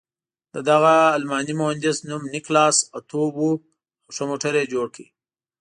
[0.55, 3.49] د دغه الماني مهندس نوم نیکلاس اتو و او
[4.15, 5.03] ښه موټر یې جوړ کړ.